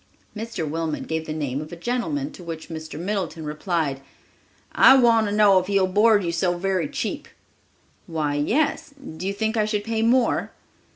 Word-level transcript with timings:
Mr. 0.35 0.67
Wilmot 0.67 1.05
gave 1.07 1.27
the 1.27 1.31
name 1.31 1.61
of 1.61 1.69
the 1.69 1.75
gentleman, 1.75 2.31
to 2.31 2.43
which 2.43 2.69
Mr. 2.69 2.97
Middleton 2.99 3.45
replied, 3.45 4.01
"I 4.71 4.97
want 4.97 5.27
to 5.27 5.31
know 5.31 5.59
if 5.59 5.67
he 5.67 5.79
will 5.79 5.85
board 5.85 6.23
you 6.23 6.31
so 6.31 6.57
very 6.57 6.87
cheap!" 6.89 7.27
"Why, 8.07 8.33
yes. 8.33 8.95
Do 8.97 9.27
you 9.27 9.33
think 9.35 9.57
I 9.57 9.65
should 9.65 9.83
pay 9.83 10.01
more?" 10.01 10.53